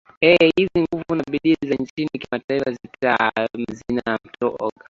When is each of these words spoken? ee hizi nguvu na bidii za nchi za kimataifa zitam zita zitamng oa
ee 0.23 0.49
hizi 0.57 0.79
nguvu 0.81 1.15
na 1.15 1.23
bidii 1.31 1.57
za 1.69 1.75
nchi 1.75 2.03
za 2.13 2.19
kimataifa 2.19 2.71
zitam 2.71 3.47
zita 3.71 3.79
zitamng 3.95 4.55
oa 4.61 4.71